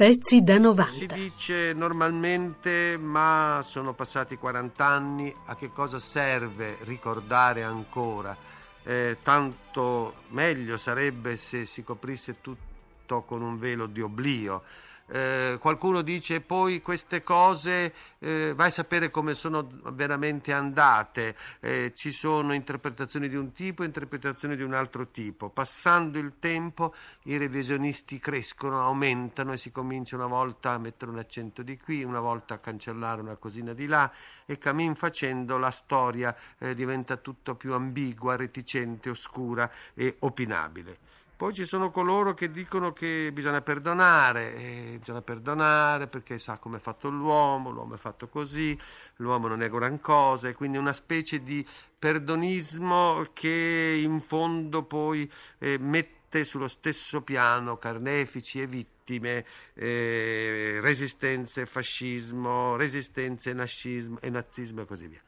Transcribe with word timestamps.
Pezzi 0.00 0.42
da 0.42 0.56
90. 0.56 0.90
Si 0.90 1.06
dice 1.06 1.74
normalmente, 1.74 2.96
ma 2.96 3.60
sono 3.62 3.92
passati 3.92 4.36
40 4.36 4.86
anni, 4.86 5.34
a 5.44 5.56
che 5.56 5.68
cosa 5.68 5.98
serve 5.98 6.78
ricordare 6.84 7.64
ancora? 7.64 8.34
Eh, 8.82 9.18
tanto 9.20 10.14
meglio 10.28 10.78
sarebbe 10.78 11.36
se 11.36 11.66
si 11.66 11.84
coprisse 11.84 12.40
tutto 12.40 13.20
con 13.24 13.42
un 13.42 13.58
velo 13.58 13.84
di 13.84 14.00
oblio. 14.00 14.62
Eh, 15.12 15.58
qualcuno 15.60 16.02
dice 16.02 16.40
poi 16.40 16.80
queste 16.80 17.24
cose 17.24 17.92
eh, 18.20 18.52
vai 18.54 18.68
a 18.68 18.70
sapere 18.70 19.10
come 19.10 19.34
sono 19.34 19.68
veramente 19.86 20.52
andate, 20.52 21.34
eh, 21.58 21.92
ci 21.96 22.12
sono 22.12 22.54
interpretazioni 22.54 23.28
di 23.28 23.34
un 23.34 23.50
tipo 23.50 23.82
e 23.82 23.86
interpretazioni 23.86 24.54
di 24.54 24.62
un 24.62 24.72
altro 24.72 25.08
tipo. 25.08 25.48
Passando 25.48 26.16
il 26.18 26.34
tempo 26.38 26.94
i 27.24 27.36
revisionisti 27.38 28.20
crescono, 28.20 28.80
aumentano 28.80 29.52
e 29.52 29.56
si 29.56 29.72
comincia 29.72 30.14
una 30.14 30.26
volta 30.26 30.70
a 30.72 30.78
mettere 30.78 31.10
un 31.10 31.18
accento 31.18 31.62
di 31.62 31.76
qui, 31.76 32.04
una 32.04 32.20
volta 32.20 32.54
a 32.54 32.58
cancellare 32.58 33.20
una 33.20 33.34
cosina 33.34 33.72
di 33.72 33.86
là 33.86 34.12
e 34.46 34.58
cammin 34.58 34.94
facendo 34.94 35.58
la 35.58 35.72
storia 35.72 36.36
eh, 36.58 36.72
diventa 36.74 37.16
tutto 37.16 37.56
più 37.56 37.74
ambigua, 37.74 38.36
reticente, 38.36 39.10
oscura 39.10 39.68
e 39.92 40.14
opinabile. 40.20 40.98
Poi 41.40 41.54
ci 41.54 41.64
sono 41.64 41.90
coloro 41.90 42.34
che 42.34 42.50
dicono 42.50 42.92
che 42.92 43.30
bisogna 43.32 43.62
perdonare, 43.62 44.54
eh, 44.56 44.96
bisogna 44.98 45.22
perdonare 45.22 46.06
perché 46.06 46.36
sa 46.36 46.58
come 46.58 46.76
è 46.76 46.80
fatto 46.80 47.08
l'uomo, 47.08 47.70
l'uomo 47.70 47.94
è 47.94 47.96
fatto 47.96 48.28
così, 48.28 48.78
l'uomo 49.16 49.48
non 49.48 49.62
è 49.62 49.70
gran 49.70 50.02
cosa, 50.02 50.48
e 50.48 50.52
quindi 50.52 50.76
una 50.76 50.92
specie 50.92 51.42
di 51.42 51.66
perdonismo 51.98 53.28
che 53.32 53.98
in 54.04 54.20
fondo 54.20 54.82
poi 54.82 55.32
eh, 55.60 55.78
mette 55.78 56.44
sullo 56.44 56.68
stesso 56.68 57.22
piano 57.22 57.78
carnefici 57.78 58.60
e 58.60 58.66
vittime, 58.66 59.46
eh, 59.72 60.78
resistenze, 60.82 61.64
fascismo, 61.64 62.76
resistenze, 62.76 63.52
e 63.52 64.28
nazismo 64.28 64.82
e 64.82 64.84
così 64.84 65.06
via. 65.06 65.22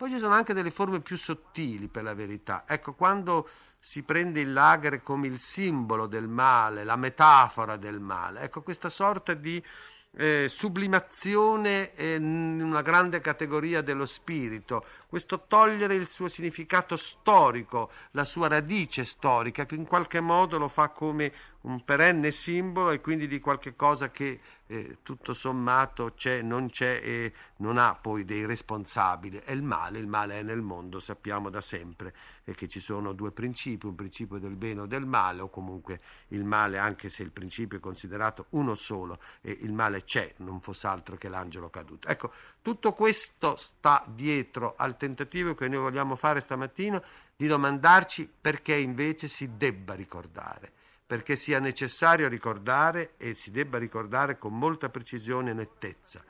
Poi 0.00 0.08
ci 0.08 0.18
sono 0.18 0.32
anche 0.32 0.54
delle 0.54 0.70
forme 0.70 1.00
più 1.00 1.18
sottili 1.18 1.86
per 1.88 2.04
la 2.04 2.14
verità. 2.14 2.64
Ecco, 2.66 2.94
quando 2.94 3.46
si 3.78 4.02
prende 4.02 4.40
il 4.40 4.50
lager 4.50 5.02
come 5.02 5.26
il 5.26 5.38
simbolo 5.38 6.06
del 6.06 6.26
male, 6.26 6.84
la 6.84 6.96
metafora 6.96 7.76
del 7.76 8.00
male, 8.00 8.40
ecco, 8.40 8.62
questa 8.62 8.88
sorta 8.88 9.34
di 9.34 9.62
eh, 10.12 10.46
sublimazione 10.48 11.92
eh, 11.92 12.14
in 12.14 12.62
una 12.62 12.80
grande 12.80 13.20
categoria 13.20 13.82
dello 13.82 14.06
spirito, 14.06 14.86
questo 15.10 15.46
togliere 15.48 15.96
il 15.96 16.06
suo 16.06 16.28
significato 16.28 16.96
storico, 16.96 17.90
la 18.12 18.24
sua 18.24 18.46
radice 18.46 19.04
storica, 19.04 19.66
che 19.66 19.74
in 19.74 19.84
qualche 19.84 20.20
modo 20.20 20.56
lo 20.56 20.68
fa 20.68 20.90
come 20.90 21.32
un 21.62 21.84
perenne 21.84 22.30
simbolo 22.30 22.90
e 22.90 23.00
quindi 23.00 23.26
di 23.26 23.40
qualche 23.40 23.74
cosa 23.74 24.10
che 24.10 24.40
eh, 24.66 24.98
tutto 25.02 25.34
sommato 25.34 26.12
c'è, 26.14 26.42
non 26.42 26.70
c'è 26.70 27.00
e 27.02 27.32
non 27.56 27.76
ha 27.76 27.96
poi 27.96 28.24
dei 28.24 28.46
responsabili. 28.46 29.38
È 29.38 29.50
il 29.50 29.64
male, 29.64 29.98
il 29.98 30.06
male 30.06 30.38
è 30.38 30.42
nel 30.42 30.62
mondo, 30.62 31.00
sappiamo 31.00 31.50
da 31.50 31.60
sempre 31.60 32.14
eh, 32.44 32.54
che 32.54 32.68
ci 32.68 32.78
sono 32.78 33.12
due 33.12 33.32
principi, 33.32 33.86
un 33.86 33.96
principio 33.96 34.38
del 34.38 34.54
bene 34.54 34.82
o 34.82 34.86
del 34.86 35.04
male, 35.04 35.42
o 35.42 35.50
comunque 35.50 36.00
il 36.28 36.44
male, 36.44 36.78
anche 36.78 37.10
se 37.10 37.24
il 37.24 37.32
principio 37.32 37.78
è 37.78 37.80
considerato 37.80 38.46
uno 38.50 38.76
solo, 38.76 39.18
e 39.40 39.50
il 39.60 39.72
male 39.72 40.04
c'è, 40.04 40.34
non 40.38 40.60
fosse 40.60 40.86
altro 40.86 41.16
che 41.16 41.28
l'angelo 41.28 41.68
caduto. 41.68 42.06
Ecco, 42.06 42.32
tutto 42.62 42.92
questo 42.92 43.56
sta 43.56 44.04
dietro 44.06 44.74
al 44.76 44.96
tentativo 44.96 45.54
che 45.54 45.68
noi 45.68 45.78
vogliamo 45.78 46.16
fare 46.16 46.40
stamattina 46.40 47.02
di 47.34 47.46
domandarci 47.46 48.30
perché 48.40 48.74
invece 48.74 49.28
si 49.28 49.56
debba 49.56 49.94
ricordare 49.94 50.72
perché 51.10 51.34
sia 51.34 51.58
necessario 51.58 52.28
ricordare 52.28 53.14
e 53.16 53.34
si 53.34 53.50
debba 53.50 53.78
ricordare 53.78 54.38
con 54.38 54.56
molta 54.56 54.90
precisione 54.90 55.50
e 55.50 55.54
nettezza. 55.54 56.22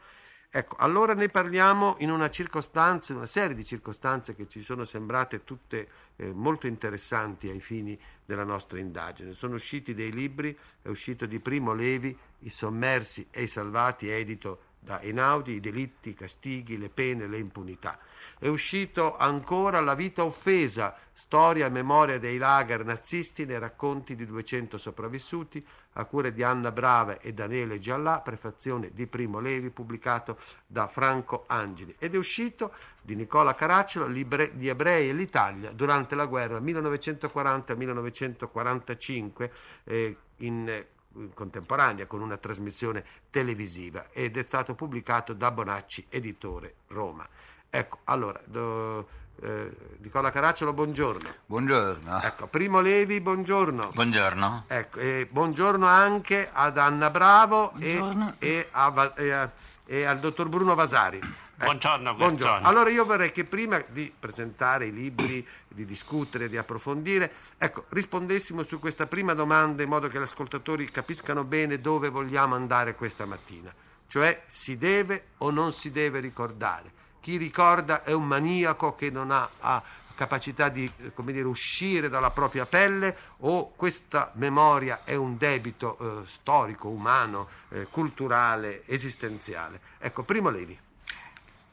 Ecco, 0.48 0.76
allora 0.76 1.12
ne 1.12 1.28
parliamo 1.28 1.96
in 1.98 2.10
una 2.10 2.30
circostanza, 2.30 3.14
una 3.14 3.26
serie 3.26 3.54
di 3.54 3.62
circostanze 3.62 4.34
che 4.34 4.48
ci 4.48 4.62
sono 4.62 4.86
sembrate 4.86 5.44
tutte 5.44 5.86
eh, 6.16 6.32
molto 6.32 6.66
interessanti 6.66 7.50
ai 7.50 7.60
fini 7.60 7.96
della 8.24 8.42
nostra 8.42 8.78
indagine. 8.78 9.34
Sono 9.34 9.56
usciti 9.56 9.92
dei 9.92 10.10
libri, 10.10 10.58
è 10.80 10.88
uscito 10.88 11.26
di 11.26 11.40
Primo 11.40 11.74
Levi, 11.74 12.16
I 12.38 12.48
sommersi 12.48 13.28
e 13.30 13.42
i 13.42 13.48
salvati, 13.48 14.08
edito 14.08 14.62
da 14.82 14.98
Einaudi, 15.00 15.52
i 15.52 15.60
delitti, 15.60 16.08
i 16.08 16.14
castighi, 16.14 16.78
le 16.78 16.88
pene, 16.88 17.26
le 17.26 17.36
impunità. 17.36 17.98
È 18.38 18.48
uscito 18.48 19.18
ancora 19.18 19.80
La 19.80 19.94
vita 19.94 20.24
offesa, 20.24 20.96
storia 21.12 21.66
e 21.66 21.70
memoria 21.70 22.18
dei 22.18 22.38
lager 22.38 22.86
nazisti 22.86 23.44
nei 23.44 23.58
racconti 23.58 24.16
di 24.16 24.24
200 24.24 24.78
sopravvissuti, 24.78 25.62
a 25.94 26.04
cura 26.06 26.30
di 26.30 26.42
Anna 26.42 26.72
Brava 26.72 27.20
e 27.20 27.34
Daniele 27.34 27.78
Giallà, 27.78 28.20
prefazione 28.20 28.90
di 28.94 29.06
Primo 29.06 29.38
Levi, 29.38 29.68
pubblicato 29.68 30.38
da 30.66 30.86
Franco 30.86 31.44
Angeli. 31.46 31.94
Ed 31.98 32.14
è 32.14 32.16
uscito 32.16 32.72
di 33.02 33.14
Nicola 33.14 33.54
Caracciolo, 33.54 34.08
Gli 34.08 34.68
ebrei 34.68 35.10
e 35.10 35.12
l'Italia 35.12 35.72
durante 35.72 36.14
la 36.14 36.24
guerra 36.24 36.58
1940-1945, 36.60 39.50
eh, 39.84 40.16
in 40.38 40.84
contemporanea 41.34 42.06
con 42.06 42.20
una 42.20 42.36
trasmissione 42.36 43.04
televisiva 43.30 44.06
ed 44.12 44.36
è 44.36 44.42
stato 44.42 44.74
pubblicato 44.74 45.32
da 45.32 45.50
Bonacci, 45.50 46.06
editore 46.08 46.74
Roma. 46.88 47.26
Ecco, 47.68 47.98
allora, 48.04 48.40
do, 48.44 49.08
eh, 49.42 49.70
Nicola 49.98 50.30
Caracciolo, 50.30 50.72
buongiorno. 50.72 51.34
Buongiorno. 51.46 52.20
Ecco, 52.20 52.46
Primo 52.46 52.80
Levi, 52.80 53.20
buongiorno. 53.20 53.90
Buongiorno. 53.94 54.64
Ecco, 54.66 54.98
e 54.98 55.28
buongiorno 55.30 55.86
anche 55.86 56.50
ad 56.52 56.78
Anna 56.78 57.10
Bravo 57.10 57.72
e, 57.78 58.34
e, 58.38 58.68
a, 58.70 59.12
e, 59.16 59.32
a, 59.32 59.50
e 59.86 60.04
al 60.04 60.18
dottor 60.18 60.48
Bruno 60.48 60.74
Vasari. 60.74 61.20
Buongiorno, 61.62 62.14
buongiorno. 62.14 62.66
Allora 62.66 62.88
io 62.88 63.04
vorrei 63.04 63.30
che 63.32 63.44
prima 63.44 63.84
di 63.86 64.10
presentare 64.18 64.86
i 64.86 64.92
libri, 64.92 65.46
di 65.68 65.84
discutere, 65.84 66.48
di 66.48 66.56
approfondire, 66.56 67.30
ecco, 67.58 67.84
rispondessimo 67.90 68.62
su 68.62 68.78
questa 68.78 69.06
prima 69.06 69.34
domanda 69.34 69.82
in 69.82 69.90
modo 69.90 70.08
che 70.08 70.18
gli 70.18 70.22
ascoltatori 70.22 70.90
capiscano 70.90 71.44
bene 71.44 71.78
dove 71.78 72.08
vogliamo 72.08 72.54
andare 72.54 72.94
questa 72.94 73.26
mattina. 73.26 73.70
Cioè 74.06 74.42
si 74.46 74.78
deve 74.78 75.24
o 75.38 75.50
non 75.50 75.74
si 75.74 75.90
deve 75.90 76.20
ricordare. 76.20 76.90
Chi 77.20 77.36
ricorda 77.36 78.04
è 78.04 78.12
un 78.12 78.26
maniaco 78.26 78.94
che 78.94 79.10
non 79.10 79.30
ha, 79.30 79.46
ha 79.60 79.82
capacità 80.14 80.70
di 80.70 80.90
dire, 81.14 81.42
uscire 81.42 82.08
dalla 82.08 82.30
propria 82.30 82.64
pelle 82.64 83.14
o 83.40 83.72
questa 83.76 84.32
memoria 84.36 85.02
è 85.04 85.14
un 85.14 85.36
debito 85.36 85.98
eh, 85.98 86.26
storico, 86.26 86.88
umano, 86.88 87.48
eh, 87.68 87.86
culturale, 87.90 88.82
esistenziale. 88.86 89.78
Ecco, 89.98 90.22
primo 90.22 90.48
Levi. 90.48 90.88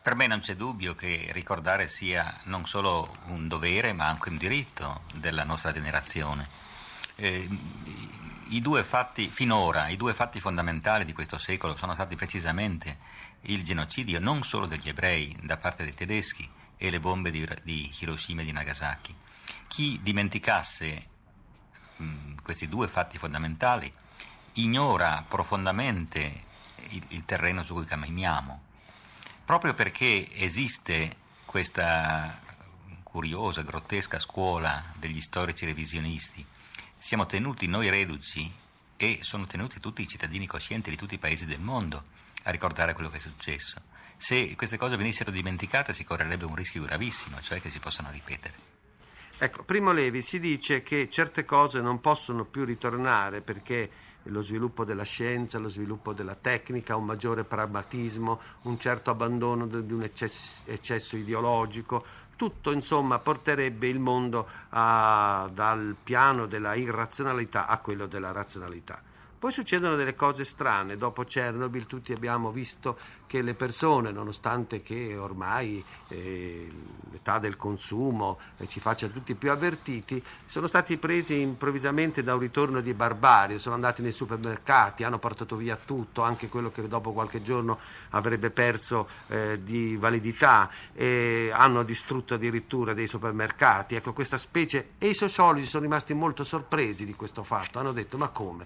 Per 0.07 0.15
me 0.15 0.27
non 0.27 0.39
c'è 0.39 0.55
dubbio 0.55 0.95
che 0.95 1.31
ricordare 1.33 1.89
sia 1.89 2.33
non 2.45 2.65
solo 2.65 3.13
un 3.25 3.49
dovere 3.49 3.91
ma 3.91 4.07
anche 4.07 4.29
un 4.29 4.37
diritto 4.37 5.01
della 5.15 5.43
nostra 5.43 5.73
generazione. 5.73 6.47
Eh, 7.15 7.45
i 8.47 8.61
due 8.61 8.85
fatti, 8.85 9.29
finora, 9.29 9.89
i 9.89 9.97
due 9.97 10.13
fatti 10.13 10.39
fondamentali 10.39 11.03
di 11.03 11.11
questo 11.11 11.37
secolo 11.37 11.75
sono 11.75 11.93
stati 11.93 12.15
precisamente 12.15 12.99
il 13.41 13.65
genocidio 13.65 14.21
non 14.21 14.43
solo 14.43 14.65
degli 14.65 14.87
ebrei 14.87 15.35
da 15.41 15.57
parte 15.57 15.83
dei 15.83 15.93
tedeschi 15.93 16.49
e 16.77 16.89
le 16.89 17.01
bombe 17.01 17.29
di, 17.29 17.45
di 17.63 17.93
Hiroshima 17.99 18.43
e 18.43 18.45
di 18.45 18.53
Nagasaki. 18.53 19.13
Chi 19.67 19.99
dimenticasse 20.01 21.07
mh, 21.97 22.35
questi 22.43 22.69
due 22.69 22.87
fatti 22.87 23.17
fondamentali 23.17 23.91
ignora 24.53 25.25
profondamente 25.27 26.45
il, 26.91 27.03
il 27.09 27.25
terreno 27.25 27.61
su 27.61 27.73
cui 27.73 27.83
camminiamo 27.83 28.61
proprio 29.47 29.73
perché 29.73 30.27
esiste 30.33 31.09
questa 31.45 32.37
curiosa, 33.01 33.61
grottesca 33.61 34.19
scuola 34.19 34.91
degli 34.97 35.21
storici 35.21 35.65
revisionisti, 35.65 36.45
siamo 36.97 37.25
tenuti 37.25 37.65
noi 37.65 37.89
reduci 37.89 38.53
e 38.97 39.19
sono 39.21 39.47
tenuti 39.47 39.79
tutti 39.79 40.01
i 40.01 40.07
cittadini 40.07 40.47
coscienti 40.47 40.89
di 40.89 40.97
tutti 40.97 41.13
i 41.13 41.17
paesi 41.17 41.45
del 41.45 41.61
mondo 41.61 42.03
a 42.43 42.51
ricordare 42.51 42.93
quello 42.93 43.07
che 43.07 43.17
è 43.17 43.21
successo. 43.21 43.81
Se 44.17 44.53
queste 44.57 44.75
cose 44.75 44.97
venissero 44.97 45.31
dimenticate 45.31 45.93
si 45.93 46.03
correrebbe 46.03 46.43
un 46.43 46.55
rischio 46.55 46.83
gravissimo, 46.83 47.39
cioè 47.39 47.61
che 47.61 47.69
si 47.69 47.79
possano 47.79 48.11
ripetere. 48.11 48.65
Ecco, 49.37 49.63
Primo 49.63 49.93
Levi 49.93 50.21
si 50.21 50.39
dice 50.39 50.81
che 50.81 51.09
certe 51.09 51.45
cose 51.45 51.79
non 51.79 52.01
possono 52.01 52.43
più 52.43 52.65
ritornare 52.65 53.39
perché 53.39 53.89
lo 54.27 54.41
sviluppo 54.41 54.83
della 54.83 55.03
scienza, 55.03 55.59
lo 55.59 55.69
sviluppo 55.69 56.13
della 56.13 56.35
tecnica, 56.35 56.95
un 56.95 57.05
maggiore 57.05 57.43
pragmatismo, 57.43 58.39
un 58.63 58.79
certo 58.79 59.11
abbandono 59.11 59.65
di 59.65 59.93
un 59.93 60.03
eccesso, 60.03 60.63
eccesso 60.65 61.17
ideologico, 61.17 62.03
tutto 62.35 62.71
insomma 62.71 63.19
porterebbe 63.19 63.87
il 63.87 63.99
mondo 63.99 64.47
a, 64.69 65.49
dal 65.51 65.95
piano 66.01 66.45
della 66.45 66.75
irrazionalità 66.75 67.67
a 67.67 67.79
quello 67.79 68.05
della 68.05 68.31
razionalità. 68.31 69.01
Poi 69.39 69.51
succedono 69.51 69.95
delle 69.95 70.15
cose 70.15 70.43
strane, 70.43 70.97
dopo 70.97 71.23
Chernobyl 71.23 71.85
tutti 71.85 72.11
abbiamo 72.11 72.49
visto 72.51 72.97
che 73.27 73.43
le 73.43 73.53
persone, 73.53 74.11
nonostante 74.11 74.81
che 74.81 75.15
ormai 75.15 75.83
eh, 76.07 76.67
l'età 77.11 77.37
del 77.37 77.55
consumo 77.55 78.39
eh, 78.57 78.67
ci 78.67 78.79
faccia 78.79 79.07
tutti 79.09 79.35
più 79.35 79.51
avvertiti, 79.51 80.23
sono 80.47 80.65
stati 80.65 80.97
presi 80.97 81.39
improvvisamente 81.39 82.23
da 82.23 82.33
un 82.33 82.39
ritorno 82.39 82.81
di 82.81 82.95
barbarie, 82.95 83.59
sono 83.59 83.75
andati 83.75 84.01
nei 84.01 84.11
supermercati, 84.11 85.03
hanno 85.03 85.19
portato 85.19 85.55
via 85.55 85.75
tutto, 85.75 86.23
anche 86.23 86.49
quello 86.49 86.71
che 86.71 86.87
dopo 86.87 87.11
qualche 87.11 87.43
giorno 87.43 87.77
avrebbe 88.11 88.49
perso 88.49 89.07
eh, 89.27 89.61
di 89.61 89.97
validità, 89.97 90.69
e 90.93 91.51
hanno 91.53 91.83
distrutto 91.83 92.33
addirittura 92.33 92.95
dei 92.95 93.07
supermercati. 93.07 93.93
Ecco, 93.93 94.13
questa 94.13 94.37
specie 94.37 94.93
e 94.97 95.09
i 95.09 95.13
sociologi 95.13 95.65
sono 95.65 95.83
rimasti 95.83 96.15
molto 96.15 96.43
sorpresi 96.43 97.05
di 97.05 97.13
questo 97.13 97.43
fatto, 97.43 97.77
hanno 97.77 97.91
detto 97.91 98.17
ma 98.17 98.29
come? 98.29 98.65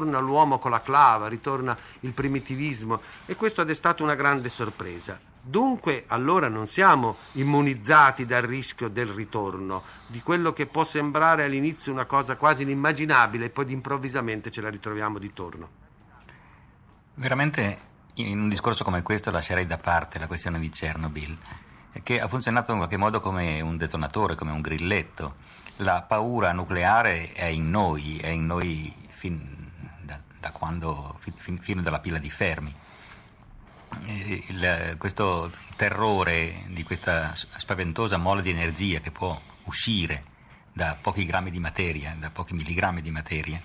Ritorna 0.00 0.18
l'uomo 0.18 0.58
con 0.58 0.70
la 0.70 0.80
clava, 0.80 1.28
ritorna 1.28 1.76
il 2.00 2.14
primitivismo 2.14 3.02
e 3.26 3.36
questo 3.36 3.60
ha 3.60 3.64
destato 3.64 4.02
una 4.02 4.14
grande 4.14 4.48
sorpresa. 4.48 5.20
Dunque 5.42 6.04
allora 6.06 6.48
non 6.48 6.66
siamo 6.66 7.16
immunizzati 7.32 8.24
dal 8.24 8.40
rischio 8.40 8.88
del 8.88 9.08
ritorno, 9.08 9.82
di 10.06 10.22
quello 10.22 10.54
che 10.54 10.64
può 10.64 10.84
sembrare 10.84 11.44
all'inizio 11.44 11.92
una 11.92 12.06
cosa 12.06 12.36
quasi 12.36 12.62
inimmaginabile 12.62 13.46
e 13.46 13.50
poi 13.50 13.70
improvvisamente 13.72 14.50
ce 14.50 14.62
la 14.62 14.70
ritroviamo 14.70 15.18
di 15.18 15.32
torno. 15.34 15.68
Veramente 17.16 17.76
in 18.14 18.40
un 18.40 18.48
discorso 18.48 18.84
come 18.84 19.02
questo 19.02 19.30
lascerei 19.30 19.66
da 19.66 19.76
parte 19.76 20.18
la 20.18 20.26
questione 20.26 20.58
di 20.58 20.70
Chernobyl, 20.70 21.36
che 22.02 22.20
ha 22.20 22.28
funzionato 22.28 22.72
in 22.72 22.78
qualche 22.78 22.96
modo 22.96 23.20
come 23.20 23.60
un 23.60 23.76
detonatore, 23.76 24.34
come 24.34 24.52
un 24.52 24.62
grilletto. 24.62 25.36
La 25.76 26.02
paura 26.02 26.52
nucleare 26.52 27.32
è 27.32 27.44
in 27.44 27.68
noi, 27.68 28.18
è 28.18 28.28
in 28.28 28.46
noi 28.46 28.94
fin 29.10 29.59
da, 30.40 30.50
quando, 30.50 31.18
fin, 31.36 31.58
fino 31.58 31.82
dalla 31.82 32.00
pila 32.00 32.18
di 32.18 32.30
Fermi. 32.30 32.74
Il, 34.06 34.94
questo 34.98 35.50
terrore 35.76 36.64
di 36.68 36.82
questa 36.82 37.34
spaventosa 37.34 38.16
mole 38.16 38.42
di 38.42 38.50
energia 38.50 39.00
che 39.00 39.10
può 39.10 39.38
uscire 39.64 40.24
da 40.72 40.96
pochi 41.00 41.26
grammi 41.26 41.50
di 41.50 41.58
materia, 41.58 42.16
da 42.18 42.30
pochi 42.30 42.54
milligrammi 42.54 43.02
di 43.02 43.10
materia, 43.10 43.60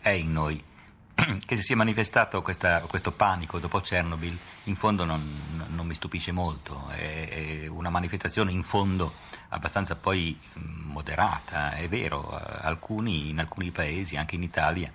è 0.00 0.10
in 0.10 0.32
noi. 0.32 0.62
Che 1.44 1.56
si 1.56 1.62
sia 1.62 1.76
manifestato 1.76 2.40
questa, 2.42 2.80
questo 2.82 3.12
panico 3.12 3.58
dopo 3.58 3.80
Chernobyl, 3.80 4.38
in 4.64 4.76
fondo 4.76 5.04
non, 5.04 5.66
non 5.68 5.86
mi 5.86 5.94
stupisce 5.94 6.32
molto, 6.32 6.88
è, 6.90 7.62
è, 7.62 7.66
una 7.66 7.90
manifestazione 7.90 8.52
in 8.52 8.62
fondo 8.62 9.14
abbastanza 9.48 9.96
poi 9.96 10.38
moderata, 10.54 11.72
è 11.72 11.88
vero, 11.88 12.28
alcuni, 12.30 13.30
in 13.30 13.38
alcuni 13.38 13.70
paesi, 13.70 14.16
anche 14.16 14.36
in 14.36 14.42
Italia, 14.42 14.92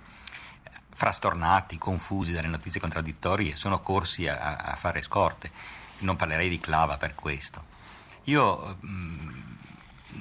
frastornati, 0.96 1.76
confusi 1.76 2.32
dalle 2.32 2.48
notizie 2.48 2.80
contraddittorie, 2.80 3.54
sono 3.54 3.80
corsi 3.80 4.26
a, 4.26 4.56
a 4.56 4.74
fare 4.76 5.02
scorte. 5.02 5.50
Non 5.98 6.16
parlerei 6.16 6.48
di 6.48 6.58
clava 6.58 6.96
per 6.96 7.14
questo. 7.14 7.74
Io 8.24 8.78
mh, 8.80 9.44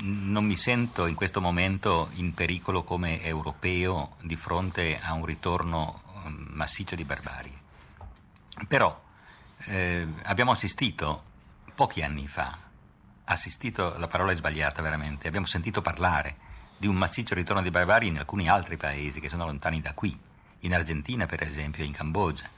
non 0.02 0.44
mi 0.44 0.58
sento 0.58 1.06
in 1.06 1.16
questo 1.16 1.40
momento 1.40 2.10
in 2.16 2.34
pericolo 2.34 2.84
come 2.84 3.24
europeo 3.24 4.18
di 4.22 4.36
fronte 4.36 5.00
a 5.02 5.14
un 5.14 5.24
ritorno 5.24 6.04
mm, 6.28 6.48
massiccio 6.50 6.96
di 6.96 7.06
barbarie. 7.06 7.64
Però 8.68 9.02
eh, 9.68 10.06
abbiamo 10.24 10.52
assistito 10.52 11.24
pochi 11.74 12.02
anni 12.02 12.28
fa, 12.28 12.58
assistito, 13.24 13.98
la 13.98 14.08
parola 14.08 14.34
è 14.34 14.36
sbagliata 14.36 14.82
veramente, 14.82 15.30
abbiamo 15.30 15.46
sentito 15.46 15.82
parlare 15.82 16.36
di 16.78 16.88
un 16.88 16.96
massiccio 16.98 17.34
ritorno 17.34 17.62
di 17.62 17.72
barbarie 17.72 18.10
in 18.10 18.18
alcuni 18.18 18.50
altri 18.50 18.76
paesi 18.76 19.22
che 19.22 19.30
sono 19.30 19.46
lontani 19.46 19.80
da 19.80 19.94
qui, 19.94 20.18
in 20.66 20.74
Argentina 20.74 21.26
per 21.26 21.42
esempio, 21.44 21.84
in 21.84 21.92
Cambogia. 21.92 22.50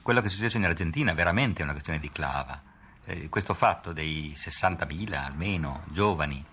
Quello 0.00 0.20
che 0.20 0.26
è 0.26 0.30
successo 0.30 0.56
in 0.56 0.64
Argentina 0.64 1.12
è 1.12 1.14
veramente 1.14 1.62
una 1.62 1.72
questione 1.72 1.98
di 1.98 2.10
clava. 2.10 2.62
Eh, 3.04 3.28
questo 3.28 3.54
fatto 3.54 3.92
dei 3.92 4.32
60.000 4.34 5.14
almeno 5.14 5.82
giovani 5.90 6.44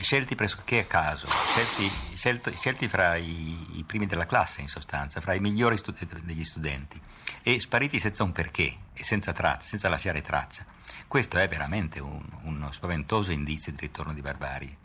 scelti 0.00 0.34
pressoché 0.34 0.80
a 0.80 0.84
caso, 0.84 1.28
scelti, 1.28 1.90
scelti, 2.14 2.56
scelti 2.56 2.88
fra 2.88 3.16
i, 3.16 3.78
i, 3.78 3.84
primi 3.84 4.06
della 4.06 4.26
classe 4.26 4.60
in 4.60 4.68
sostanza, 4.68 5.20
fra 5.20 5.34
i 5.34 5.40
migliori 5.40 5.76
studi- 5.76 6.06
degli 6.22 6.44
studenti 6.44 7.00
e 7.42 7.60
spariti 7.60 7.98
senza 7.98 8.22
un 8.22 8.32
perché 8.32 8.76
e 8.92 9.04
senza, 9.04 9.32
traccia, 9.32 9.66
senza 9.66 9.88
lasciare 9.88 10.20
traccia. 10.20 10.64
Questo 11.06 11.38
è 11.38 11.48
veramente 11.48 12.00
un, 12.00 12.22
uno 12.42 12.72
spaventoso 12.72 13.32
indizio 13.32 13.72
di 13.72 13.78
ritorno 13.80 14.12
di 14.12 14.20
barbarie. 14.20 14.76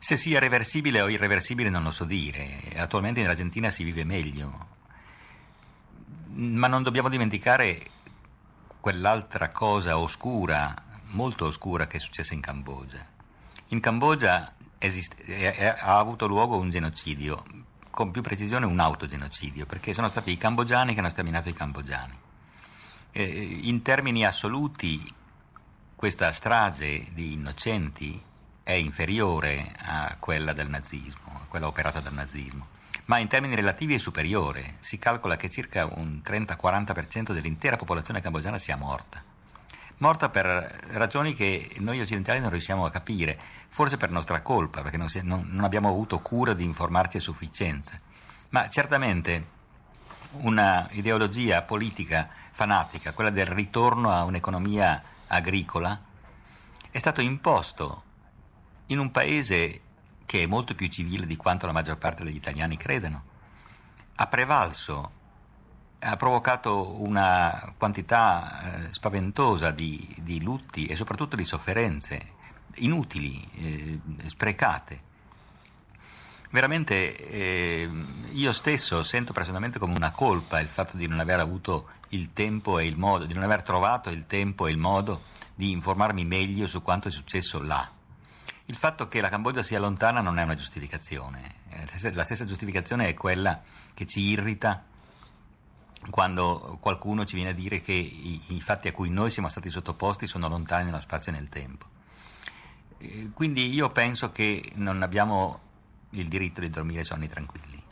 Se 0.00 0.16
sia 0.16 0.38
reversibile 0.38 1.00
o 1.00 1.08
irreversibile 1.08 1.70
non 1.70 1.82
lo 1.82 1.90
so 1.90 2.04
dire, 2.04 2.72
attualmente 2.76 3.20
in 3.20 3.26
Argentina 3.26 3.70
si 3.70 3.82
vive 3.82 4.04
meglio, 4.04 4.66
ma 6.34 6.68
non 6.68 6.84
dobbiamo 6.84 7.08
dimenticare 7.08 7.82
quell'altra 8.80 9.50
cosa 9.50 9.98
oscura, 9.98 10.72
molto 11.08 11.46
oscura 11.46 11.88
che 11.88 11.96
è 11.96 12.00
successa 12.00 12.32
in 12.32 12.40
Cambogia. 12.40 13.04
In 13.68 13.80
Cambogia 13.80 14.54
esiste, 14.78 15.74
ha 15.74 15.98
avuto 15.98 16.28
luogo 16.28 16.56
un 16.58 16.70
genocidio, 16.70 17.44
con 17.90 18.12
più 18.12 18.22
precisione 18.22 18.66
un 18.66 18.78
autogenocidio, 18.78 19.66
perché 19.66 19.92
sono 19.92 20.08
stati 20.08 20.30
i 20.30 20.36
cambogiani 20.36 20.94
che 20.94 21.00
hanno 21.00 21.10
sterminato 21.10 21.48
i 21.48 21.54
cambogiani. 21.54 22.16
Eh, 23.10 23.58
in 23.62 23.82
termini 23.82 24.24
assoluti 24.24 25.12
questa 25.96 26.30
strage 26.30 27.08
di 27.12 27.32
innocenti 27.32 28.22
è 28.68 28.72
inferiore 28.72 29.72
a 29.78 30.14
quella 30.18 30.52
del 30.52 30.68
nazismo, 30.68 31.40
a 31.40 31.46
quella 31.48 31.68
operata 31.68 32.00
dal 32.00 32.12
nazismo, 32.12 32.66
ma 33.06 33.16
in 33.16 33.26
termini 33.26 33.54
relativi 33.54 33.94
è 33.94 33.98
superiore. 33.98 34.74
Si 34.80 34.98
calcola 34.98 35.36
che 35.36 35.48
circa 35.48 35.86
un 35.86 36.20
30-40% 36.22 37.32
dell'intera 37.32 37.76
popolazione 37.76 38.20
cambogiana 38.20 38.58
sia 38.58 38.76
morta 38.76 39.24
morta 40.00 40.28
per 40.28 40.44
ragioni 40.90 41.34
che 41.34 41.76
noi 41.78 42.00
occidentali 42.02 42.40
non 42.40 42.50
riusciamo 42.50 42.84
a 42.84 42.90
capire, 42.90 43.38
forse 43.68 43.96
per 43.96 44.10
nostra 44.10 44.42
colpa, 44.42 44.82
perché 44.82 44.98
non, 44.98 45.08
si, 45.08 45.22
non, 45.24 45.48
non 45.50 45.64
abbiamo 45.64 45.88
avuto 45.88 46.20
cura 46.20 46.52
di 46.52 46.64
informarci 46.64 47.16
a 47.16 47.20
sufficienza. 47.20 47.96
Ma 48.50 48.68
certamente 48.68 49.46
una 50.42 50.86
ideologia 50.90 51.62
politica 51.62 52.28
fanatica, 52.52 53.14
quella 53.14 53.30
del 53.30 53.46
ritorno 53.46 54.12
a 54.12 54.24
un'economia 54.24 55.02
agricola, 55.26 55.98
è 56.90 56.98
stato 56.98 57.22
imposto 57.22 58.02
in 58.88 58.98
un 58.98 59.10
paese 59.10 59.80
che 60.26 60.42
è 60.42 60.46
molto 60.46 60.74
più 60.74 60.88
civile 60.88 61.26
di 61.26 61.36
quanto 61.36 61.66
la 61.66 61.72
maggior 61.72 61.96
parte 61.96 62.24
degli 62.24 62.36
italiani 62.36 62.76
credano. 62.76 63.24
Ha 64.16 64.26
prevalso 64.26 65.12
ha 66.00 66.16
provocato 66.16 67.02
una 67.02 67.74
quantità 67.76 68.86
eh, 68.86 68.92
spaventosa 68.92 69.70
di, 69.70 70.14
di, 70.20 70.40
lutti 70.40 70.86
e 70.86 70.94
soprattutto 70.94 71.34
di 71.34 71.44
sofferenze 71.44 72.36
inutili, 72.76 73.48
eh, 73.56 74.00
sprecate. 74.28 75.06
Veramente 76.50 77.16
eh, 77.16 77.90
io 78.30 78.52
stesso 78.52 79.02
sento 79.02 79.32
personalmente 79.32 79.78
come 79.78 79.94
una 79.96 80.12
colpa 80.12 80.60
il 80.60 80.68
fatto 80.68 80.96
di 80.96 81.06
non 81.06 81.18
aver 81.18 81.40
avuto 81.40 81.88
il 82.10 82.32
tempo 82.32 82.78
e 82.78 82.86
il 82.86 82.96
modo, 82.96 83.26
di 83.26 83.34
non 83.34 83.42
aver 83.42 83.62
trovato 83.62 84.08
il 84.10 84.24
tempo 84.26 84.66
e 84.66 84.70
il 84.70 84.78
modo 84.78 85.24
di 85.54 85.72
informarmi 85.72 86.24
meglio 86.24 86.66
su 86.66 86.80
quanto 86.80 87.08
è 87.08 87.10
successo 87.10 87.60
là. 87.60 87.96
Il 88.70 88.76
fatto 88.76 89.08
che 89.08 89.22
la 89.22 89.30
Cambogia 89.30 89.62
sia 89.62 89.80
lontana 89.80 90.20
non 90.20 90.38
è 90.38 90.42
una 90.42 90.54
giustificazione, 90.54 91.54
eh, 91.70 92.12
la 92.12 92.22
stessa 92.24 92.44
giustificazione 92.44 93.08
è 93.08 93.14
quella 93.14 93.62
che 93.94 94.04
ci 94.04 94.20
irrita 94.20 94.84
quando 96.10 96.76
qualcuno 96.78 97.24
ci 97.24 97.34
viene 97.34 97.52
a 97.52 97.54
dire 97.54 97.80
che 97.80 97.92
i, 97.92 98.40
i, 98.48 98.60
fatti 98.60 98.88
a 98.88 98.92
cui 98.92 99.08
noi 99.08 99.30
siamo 99.30 99.48
stati 99.48 99.70
sottoposti 99.70 100.26
sono 100.26 100.48
lontani 100.48 100.84
nello 100.84 101.00
spazio 101.00 101.32
e 101.32 101.36
nel 101.36 101.48
tempo. 101.48 101.86
Eh, 102.98 103.30
quindi 103.32 103.72
io 103.72 103.88
penso 103.88 104.32
che 104.32 104.72
non 104.74 105.02
abbiamo 105.02 105.60
il 106.10 106.28
diritto 106.28 106.60
di 106.60 106.68
dormire 106.68 107.04
sonni 107.04 107.26
tranquilli. 107.26 107.82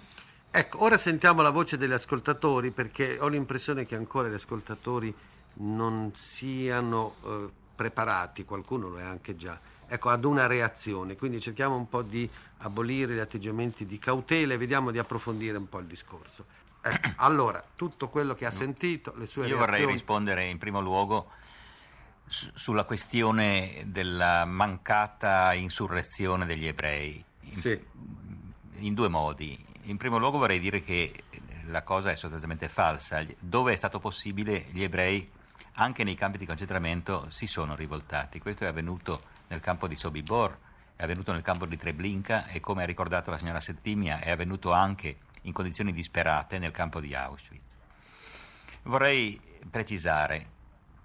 Ecco, 0.51 0.83
ora 0.83 0.99
sentiamo 0.99 1.41
la 1.41 1.51
voce 1.51 1.79
degli 1.79 1.93
ascoltatori 1.93 2.71
perché 2.71 3.19
ho 3.19 3.29
l'impressione 3.29 3.87
che 3.87 3.97
ancora 3.97 4.29
gli 4.29 4.35
ascoltatori 4.35 5.15
non 5.55 6.13
siano 6.15 7.15
eh, 7.25 7.51
preparati, 7.75 8.45
qualcuno 8.45 8.89
lo 8.89 8.99
è 8.99 9.03
anche 9.03 9.37
già, 9.37 9.59
ecco, 9.89 10.11
ad 10.11 10.25
una 10.25 10.47
reazione. 10.47 11.17
Quindi 11.17 11.41
cerchiamo 11.41 11.77
un 11.77 11.89
po' 11.89 12.03
di 12.03 12.29
abolire 12.59 13.15
gli 13.15 13.19
atteggiamenti 13.19 13.85
di 13.85 13.99
cautela 13.99 14.55
e 14.55 14.57
vediamo 14.57 14.91
di 14.91 14.99
approfondire 14.99 15.57
un 15.57 15.69
po' 15.69 15.79
il 15.79 15.87
discorso. 15.87 16.45
Eh, 16.83 17.01
allora, 17.17 17.63
tutto 17.75 18.09
quello 18.09 18.35
che 18.35 18.47
ha 18.47 18.51
sentito, 18.51 19.15
le 19.17 19.27
sue 19.27 19.47
Io 19.47 19.57
reazioni... 19.57 19.81
vorrei 19.81 19.93
rispondere 19.93 20.45
in 20.45 20.59
primo 20.59 20.81
luogo 20.81 21.31
su, 22.27 22.51
sulla 22.55 22.85
questione 22.85 23.85
della 23.87 24.45
mancata 24.45 25.53
insurrezione 25.55 26.47
degli 26.47 26.67
ebrei. 26.67 27.25
In, 27.41 27.55
sì. 27.55 27.81
in 28.79 28.95
due 28.95 29.09
modi. 29.09 29.65
In 29.85 29.97
primo 29.97 30.19
luogo 30.19 30.39
vorrei 30.39 30.59
dire 30.59 30.83
che 30.83 31.13
la 31.67 31.83
cosa 31.83 32.11
è 32.11 32.17
sostanzialmente 32.17 32.69
falsa. 32.69 33.25
Dove 33.39 33.73
è 33.73 33.77
stato 33.77 34.01
possibile 34.01 34.67
gli 34.71 34.83
ebrei, 34.83 35.31
anche 35.75 36.05
nei 36.05 36.15
campi 36.15 36.39
di 36.39 36.47
concentramento, 36.47 37.29
si 37.31 37.47
sono 37.47 37.75
rivoltati. 37.75 38.39
Questo 38.39 38.65
è 38.65 38.67
avvenuto 38.67 39.35
nel 39.49 39.61
campo 39.61 39.89
di 39.89 39.97
Sobibor, 39.97 40.59
è 40.97 41.03
avvenuto 41.03 41.33
nel 41.33 41.43
campo 41.43 41.67
di 41.67 41.77
Treblinka 41.77 42.47
e 42.47 42.61
come 42.61 42.83
ha 42.83 42.87
ricordato 42.87 43.31
la 43.31 43.39
signora 43.39 43.61
Settimia 43.61 44.19
è 44.21 44.31
avvenuto 44.31 44.73
anche 44.73 45.19
in 45.43 45.53
condizioni 45.53 45.93
disperate 45.93 46.59
nel 46.59 46.71
campo 46.71 47.01
di 47.01 47.15
Auschwitz. 47.15 47.77
Vorrei 48.83 49.41
precisare, 49.71 50.47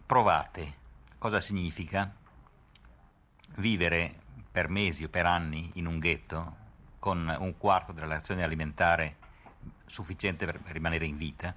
provate 0.05 0.79
cosa 1.17 1.39
significa 1.39 2.13
vivere 3.57 4.15
per 4.51 4.69
mesi 4.69 5.03
o 5.03 5.09
per 5.09 5.25
anni 5.25 5.71
in 5.75 5.85
un 5.85 5.99
ghetto 5.99 6.55
con 6.99 7.35
un 7.39 7.57
quarto 7.57 7.91
della 7.91 8.07
razione 8.07 8.43
alimentare 8.43 9.17
sufficiente 9.85 10.45
per 10.45 10.61
rimanere 10.65 11.05
in 11.05 11.17
vita 11.17 11.53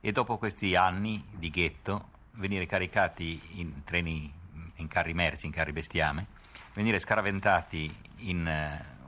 e 0.00 0.12
dopo 0.12 0.38
questi 0.38 0.74
anni 0.76 1.24
di 1.30 1.50
ghetto 1.50 2.10
venire 2.32 2.66
caricati 2.66 3.40
in 3.54 3.84
treni, 3.84 4.32
in 4.76 4.88
carri 4.88 5.14
merci, 5.14 5.46
in 5.46 5.52
carri 5.52 5.72
bestiame, 5.72 6.26
venire 6.74 6.98
scaraventati 6.98 7.94
in 8.18 8.46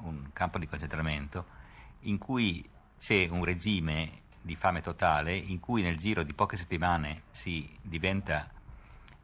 uh, 0.03 0.07
un 0.07 0.31
campo 0.33 0.59
di 0.59 0.67
concentramento 0.67 1.63
in 2.01 2.19
cui 2.19 2.67
c'è 2.99 3.29
un 3.31 3.45
regime 3.45 4.23
di 4.41 4.57
fame 4.57 4.83
totale, 4.83 5.35
in 5.35 5.59
cui 5.59 5.83
nel 5.83 5.97
giro 5.97 6.23
di 6.23 6.35
poche 6.35 6.57
settimane 6.57 7.23
si 7.31 7.69
diventa 7.81 8.51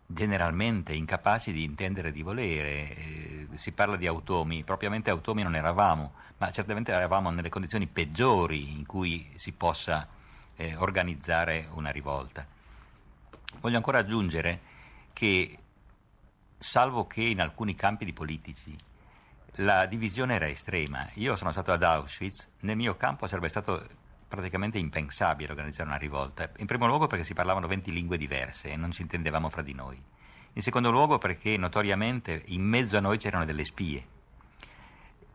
generalmente 0.06 0.94
incapaci 0.94 1.52
di 1.52 1.62
intendere 1.62 2.10
di 2.10 2.22
volere. 2.22 2.96
Eh, 2.96 3.48
si 3.54 3.72
parla 3.72 3.96
di 3.96 4.06
automi, 4.06 4.64
propriamente 4.64 5.10
automi 5.10 5.42
non 5.42 5.54
eravamo, 5.54 6.12
ma 6.38 6.50
certamente 6.50 6.90
eravamo 6.90 7.30
nelle 7.30 7.48
condizioni 7.48 7.86
peggiori 7.86 8.72
in 8.72 8.86
cui 8.86 9.30
si 9.34 9.52
possa 9.52 10.08
eh, 10.56 10.74
organizzare 10.76 11.68
una 11.72 11.90
rivolta. 11.90 12.46
Voglio 13.58 13.76
ancora 13.76 13.98
aggiungere 13.98 14.60
che, 15.12 15.58
salvo 16.58 17.06
che 17.06 17.22
in 17.22 17.40
alcuni 17.40 17.74
campi 17.74 18.04
di 18.04 18.12
politici 18.12 18.76
la 19.54 19.86
divisione 19.86 20.36
era 20.36 20.46
estrema, 20.46 21.08
io 21.14 21.36
sono 21.36 21.50
stato 21.50 21.72
ad 21.72 21.82
Auschwitz, 21.82 22.48
nel 22.60 22.76
mio 22.76 22.96
campo 22.96 23.26
sarebbe 23.26 23.48
stato 23.48 23.84
praticamente 24.28 24.78
impensabile 24.78 25.50
organizzare 25.50 25.88
una 25.88 25.98
rivolta. 25.98 26.48
In 26.58 26.66
primo 26.66 26.86
luogo 26.86 27.08
perché 27.08 27.24
si 27.24 27.34
parlavano 27.34 27.66
20 27.66 27.92
lingue 27.92 28.16
diverse 28.16 28.70
e 28.70 28.76
non 28.76 28.92
ci 28.92 29.02
intendevamo 29.02 29.50
fra 29.50 29.62
di 29.62 29.74
noi. 29.74 30.00
In 30.52 30.62
secondo 30.62 30.90
luogo 30.90 31.18
perché 31.18 31.56
notoriamente 31.56 32.42
in 32.46 32.62
mezzo 32.62 32.96
a 32.96 33.00
noi 33.00 33.18
c'erano 33.18 33.44
delle 33.44 33.64
spie. 33.64 34.18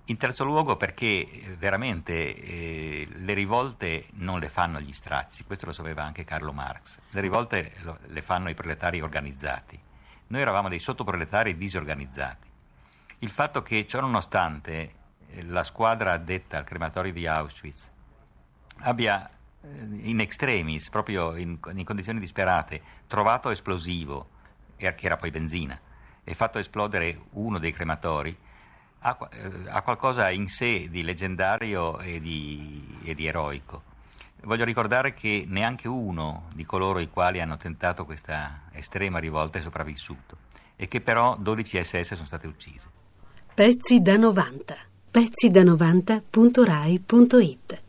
In 0.08 0.18
terzo 0.18 0.44
luogo 0.44 0.78
perché 0.78 1.06
eh, 1.06 1.56
veramente 1.58 2.36
eh, 2.36 3.08
le 3.12 3.34
rivolte 3.34 4.06
non 4.18 4.40
le 4.40 4.50
fanno 4.50 4.80
gli 4.80 4.94
stracci, 4.94 5.46
questo 5.46 5.66
lo 5.66 5.74
sapeva 5.74 6.04
anche 6.04 6.24
Carlo 6.24 6.54
Marx, 6.54 7.00
le 7.10 7.22
rivolte 7.22 7.74
lo, 7.82 7.98
le 8.06 8.22
fanno 8.22 8.50
i 8.50 8.54
proletari 8.54 9.02
organizzati. 9.02 9.80
Noi 10.28 10.42
eravamo 10.42 10.70
dei 10.70 10.78
sottoproletari 10.78 11.58
disorganizzati. 11.58 12.48
Il 13.20 13.32
fatto 13.32 13.64
che, 13.64 13.88
ciò 13.88 14.00
nonostante, 14.00 14.94
eh, 15.28 15.44
la 15.44 15.64
squadra 15.64 16.12
addetta 16.12 16.60
al 16.60 16.66
crematorio 16.66 17.12
di 17.12 17.26
Auschwitz 17.26 17.90
abbia 18.82 19.28
eh, 19.28 19.68
in 20.02 20.20
extremis, 20.20 20.88
proprio 20.90 21.36
in, 21.36 21.58
in 21.74 21.84
condizioni 21.84 22.20
disperate, 22.20 22.80
trovato 23.08 23.50
esplosivo, 23.50 24.30
che 24.78 24.94
era 25.00 25.18
poi 25.18 25.32
benzina, 25.32 25.80
e 26.24 26.34
fatto 26.36 26.60
esplodere 26.60 27.22
uno 27.32 27.58
dei 27.58 27.72
crematori, 27.72 28.38
ha, 29.06 29.18
eh, 29.32 29.52
ha 29.68 29.82
qualcosa 29.84 30.32
in 30.32 30.48
sé 30.48 30.88
di 30.90 31.04
leggendario 31.04 32.00
e 32.00 32.20
di, 32.20 32.98
e 33.04 33.14
di 33.14 33.28
eroico. 33.28 33.84
Voglio 34.44 34.66
ricordare 34.66 35.14
che 35.14 35.46
neanche 35.48 35.88
uno 35.88 36.48
di 36.54 36.66
coloro 36.66 36.98
i 37.00 37.10
quali 37.10 37.40
hanno 37.40 37.56
tentato 37.58 38.06
questa 38.06 38.62
estrema 38.72 39.20
rivolta 39.20 39.60
è 39.60 39.62
sopravvissuto 39.62 40.38
e 40.76 40.88
che 40.88 41.02
però 41.02 41.38
12 41.38 41.84
SS 41.84 42.14
sono 42.14 42.26
state 42.26 42.48
uccise. 42.48 42.90
Pezzi 43.54 44.02
da 44.02 44.18
90. 44.18 44.76
Pezzi 45.10 45.50
da 45.50 45.64
90.rai.it 45.64 47.84